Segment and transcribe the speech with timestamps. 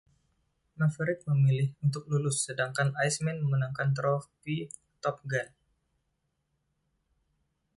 [0.81, 4.65] Maverick memilih untuk lulus, sedangkan Iceman memenangkan Trofi
[4.97, 5.45] Top Gun.